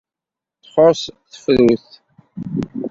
Txuṣṣ 0.63 1.01
tefrut. 1.31 1.89